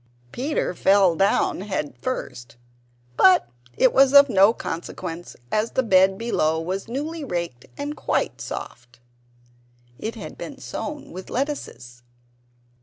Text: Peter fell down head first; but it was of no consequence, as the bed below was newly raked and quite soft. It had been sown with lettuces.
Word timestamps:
Peter 0.31 0.73
fell 0.73 1.15
down 1.15 1.61
head 1.61 1.93
first; 2.01 2.57
but 3.17 3.47
it 3.77 3.93
was 3.93 4.15
of 4.15 4.29
no 4.29 4.51
consequence, 4.51 5.35
as 5.51 5.73
the 5.73 5.83
bed 5.83 6.17
below 6.17 6.59
was 6.59 6.87
newly 6.87 7.23
raked 7.23 7.67
and 7.77 7.95
quite 7.95 8.41
soft. 8.41 8.99
It 9.99 10.15
had 10.15 10.39
been 10.39 10.57
sown 10.57 11.11
with 11.11 11.29
lettuces. 11.29 12.01